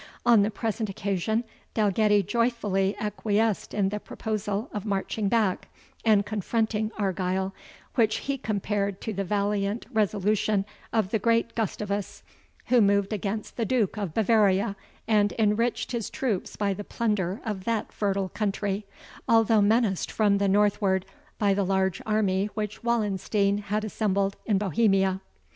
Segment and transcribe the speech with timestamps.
[0.25, 1.43] On the present occasion,
[1.75, 5.67] Dalgetty joyfully acquiesced in the proposal of marching back
[6.03, 7.53] and confronting Argyle,
[7.93, 12.23] which he compared to the valiant resolution of the great Gustavus,
[12.65, 14.75] who moved against the Duke of Bavaria,
[15.07, 18.87] and enriched his troops by the plunder of that fertile country,
[19.29, 21.05] although menaced from the northward
[21.37, 25.21] by the large army which Wallenstein had assembled in Bohemia.